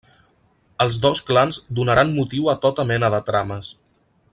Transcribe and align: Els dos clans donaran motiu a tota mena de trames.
Els 0.85 0.97
dos 1.03 1.21
clans 1.27 1.59
donaran 1.81 2.17
motiu 2.17 2.51
a 2.55 2.59
tota 2.67 2.89
mena 2.95 3.15
de 3.17 3.21
trames. 3.33 3.75